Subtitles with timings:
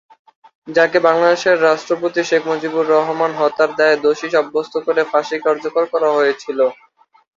[0.67, 6.59] যাকে বাংলাদেশের রাষ্ট্রপতি শেখ মুজিবুর রহমান হত্যার দায়ে দোষী সাব্যস্ত করে ফাঁসি কার্যকর করা হয়েছিল।